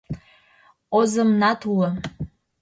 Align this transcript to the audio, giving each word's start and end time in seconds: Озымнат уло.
Озымнат 0.97 1.61
уло. 1.71 1.89